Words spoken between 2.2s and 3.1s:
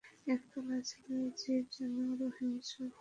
ও হিংস্র পশ্বাদি।